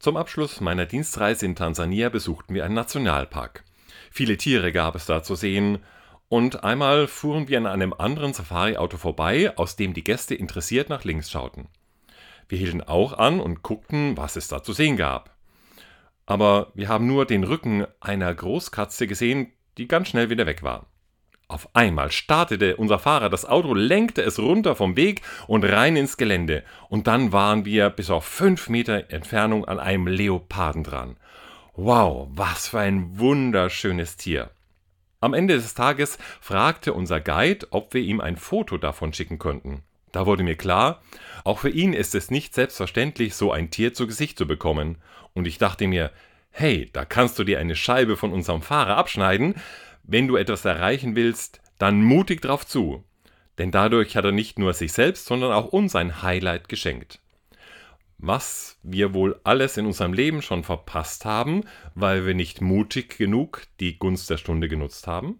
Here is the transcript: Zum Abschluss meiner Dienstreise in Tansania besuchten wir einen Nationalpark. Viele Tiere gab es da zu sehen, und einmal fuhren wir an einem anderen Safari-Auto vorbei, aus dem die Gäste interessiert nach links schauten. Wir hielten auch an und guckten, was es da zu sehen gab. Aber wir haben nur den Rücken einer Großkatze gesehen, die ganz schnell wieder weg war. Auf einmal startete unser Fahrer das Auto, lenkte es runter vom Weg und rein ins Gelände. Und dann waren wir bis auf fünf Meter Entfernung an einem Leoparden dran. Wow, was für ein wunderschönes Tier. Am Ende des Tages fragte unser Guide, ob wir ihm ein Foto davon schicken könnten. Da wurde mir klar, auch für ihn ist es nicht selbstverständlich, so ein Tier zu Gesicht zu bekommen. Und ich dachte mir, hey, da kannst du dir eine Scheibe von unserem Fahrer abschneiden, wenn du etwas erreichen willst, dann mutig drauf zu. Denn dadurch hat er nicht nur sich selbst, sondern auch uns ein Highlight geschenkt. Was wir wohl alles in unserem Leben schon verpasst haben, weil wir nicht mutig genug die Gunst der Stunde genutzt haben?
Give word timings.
Zum 0.00 0.16
Abschluss 0.16 0.62
meiner 0.62 0.86
Dienstreise 0.86 1.44
in 1.44 1.54
Tansania 1.54 2.08
besuchten 2.08 2.54
wir 2.54 2.64
einen 2.64 2.72
Nationalpark. 2.72 3.64
Viele 4.10 4.38
Tiere 4.38 4.72
gab 4.72 4.94
es 4.94 5.04
da 5.04 5.22
zu 5.22 5.34
sehen, 5.34 5.80
und 6.30 6.64
einmal 6.64 7.06
fuhren 7.06 7.48
wir 7.48 7.58
an 7.58 7.66
einem 7.66 7.92
anderen 7.92 8.32
Safari-Auto 8.32 8.96
vorbei, 8.96 9.58
aus 9.58 9.76
dem 9.76 9.92
die 9.92 10.02
Gäste 10.02 10.34
interessiert 10.34 10.88
nach 10.88 11.04
links 11.04 11.30
schauten. 11.30 11.68
Wir 12.48 12.56
hielten 12.56 12.80
auch 12.80 13.12
an 13.12 13.40
und 13.40 13.62
guckten, 13.62 14.16
was 14.16 14.36
es 14.36 14.48
da 14.48 14.62
zu 14.62 14.72
sehen 14.72 14.96
gab. 14.96 15.36
Aber 16.24 16.72
wir 16.74 16.88
haben 16.88 17.06
nur 17.06 17.26
den 17.26 17.44
Rücken 17.44 17.86
einer 18.00 18.34
Großkatze 18.34 19.06
gesehen, 19.06 19.52
die 19.76 19.86
ganz 19.86 20.08
schnell 20.08 20.30
wieder 20.30 20.46
weg 20.46 20.62
war. 20.62 20.86
Auf 21.50 21.68
einmal 21.74 22.12
startete 22.12 22.76
unser 22.76 23.00
Fahrer 23.00 23.28
das 23.28 23.44
Auto, 23.44 23.74
lenkte 23.74 24.22
es 24.22 24.38
runter 24.38 24.76
vom 24.76 24.94
Weg 24.94 25.22
und 25.48 25.64
rein 25.64 25.96
ins 25.96 26.16
Gelände. 26.16 26.62
Und 26.88 27.08
dann 27.08 27.32
waren 27.32 27.64
wir 27.64 27.90
bis 27.90 28.08
auf 28.08 28.24
fünf 28.24 28.68
Meter 28.68 29.10
Entfernung 29.10 29.64
an 29.64 29.80
einem 29.80 30.06
Leoparden 30.06 30.84
dran. 30.84 31.16
Wow, 31.74 32.28
was 32.30 32.68
für 32.68 32.78
ein 32.78 33.18
wunderschönes 33.18 34.16
Tier. 34.16 34.50
Am 35.18 35.34
Ende 35.34 35.56
des 35.56 35.74
Tages 35.74 36.18
fragte 36.40 36.92
unser 36.92 37.20
Guide, 37.20 37.66
ob 37.70 37.94
wir 37.94 38.02
ihm 38.02 38.20
ein 38.20 38.36
Foto 38.36 38.78
davon 38.78 39.12
schicken 39.12 39.40
könnten. 39.40 39.82
Da 40.12 40.26
wurde 40.26 40.44
mir 40.44 40.56
klar, 40.56 41.02
auch 41.42 41.58
für 41.58 41.70
ihn 41.70 41.94
ist 41.94 42.14
es 42.14 42.30
nicht 42.30 42.54
selbstverständlich, 42.54 43.34
so 43.34 43.50
ein 43.50 43.70
Tier 43.70 43.92
zu 43.92 44.06
Gesicht 44.06 44.38
zu 44.38 44.46
bekommen. 44.46 44.98
Und 45.34 45.48
ich 45.48 45.58
dachte 45.58 45.88
mir, 45.88 46.12
hey, 46.52 46.88
da 46.92 47.04
kannst 47.04 47.40
du 47.40 47.44
dir 47.44 47.58
eine 47.58 47.74
Scheibe 47.74 48.16
von 48.16 48.32
unserem 48.32 48.62
Fahrer 48.62 48.96
abschneiden, 48.96 49.56
wenn 50.02 50.28
du 50.28 50.36
etwas 50.36 50.64
erreichen 50.64 51.16
willst, 51.16 51.60
dann 51.78 52.02
mutig 52.02 52.42
drauf 52.42 52.66
zu. 52.66 53.04
Denn 53.58 53.70
dadurch 53.70 54.16
hat 54.16 54.24
er 54.24 54.32
nicht 54.32 54.58
nur 54.58 54.72
sich 54.72 54.92
selbst, 54.92 55.26
sondern 55.26 55.52
auch 55.52 55.66
uns 55.66 55.94
ein 55.94 56.22
Highlight 56.22 56.68
geschenkt. 56.68 57.20
Was 58.18 58.78
wir 58.82 59.14
wohl 59.14 59.40
alles 59.44 59.76
in 59.76 59.86
unserem 59.86 60.12
Leben 60.12 60.42
schon 60.42 60.62
verpasst 60.62 61.24
haben, 61.24 61.64
weil 61.94 62.26
wir 62.26 62.34
nicht 62.34 62.60
mutig 62.60 63.16
genug 63.16 63.62
die 63.80 63.98
Gunst 63.98 64.28
der 64.28 64.36
Stunde 64.36 64.68
genutzt 64.68 65.06
haben? 65.06 65.38